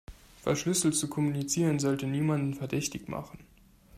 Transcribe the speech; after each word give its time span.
Verschlüsselt 0.41 0.95
zu 0.95 1.07
kommunizieren 1.07 1.77
sollte 1.77 2.07
niemanden 2.07 2.55
verdächtig 2.55 3.07
machen. 3.07 3.37